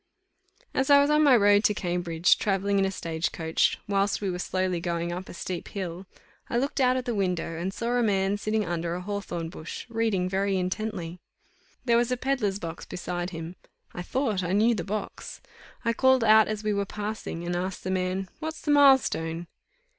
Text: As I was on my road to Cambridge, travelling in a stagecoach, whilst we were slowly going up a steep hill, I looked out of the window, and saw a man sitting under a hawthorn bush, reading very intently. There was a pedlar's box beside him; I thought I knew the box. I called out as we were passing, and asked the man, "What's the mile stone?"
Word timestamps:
As 0.73 0.89
I 0.89 0.99
was 0.99 1.11
on 1.11 1.21
my 1.21 1.35
road 1.37 1.63
to 1.65 1.75
Cambridge, 1.75 2.39
travelling 2.39 2.79
in 2.79 2.85
a 2.85 2.91
stagecoach, 2.91 3.77
whilst 3.87 4.19
we 4.19 4.31
were 4.31 4.39
slowly 4.39 4.79
going 4.79 5.11
up 5.11 5.29
a 5.29 5.33
steep 5.35 5.67
hill, 5.67 6.07
I 6.49 6.57
looked 6.57 6.81
out 6.81 6.97
of 6.97 7.05
the 7.05 7.13
window, 7.13 7.55
and 7.59 7.71
saw 7.71 7.91
a 7.91 8.01
man 8.01 8.37
sitting 8.37 8.65
under 8.65 8.95
a 8.95 9.01
hawthorn 9.01 9.49
bush, 9.49 9.85
reading 9.89 10.27
very 10.27 10.57
intently. 10.57 11.19
There 11.85 11.97
was 11.97 12.11
a 12.11 12.17
pedlar's 12.17 12.57
box 12.57 12.83
beside 12.83 13.29
him; 13.29 13.57
I 13.93 14.01
thought 14.01 14.41
I 14.43 14.53
knew 14.53 14.73
the 14.73 14.83
box. 14.83 15.39
I 15.85 15.93
called 15.93 16.23
out 16.23 16.47
as 16.47 16.63
we 16.63 16.73
were 16.73 16.83
passing, 16.87 17.43
and 17.45 17.55
asked 17.55 17.83
the 17.83 17.91
man, 17.91 18.27
"What's 18.39 18.61
the 18.61 18.71
mile 18.71 18.97
stone?" 18.97 19.45